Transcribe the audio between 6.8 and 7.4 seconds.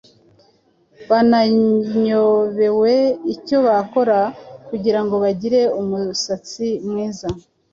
mwiza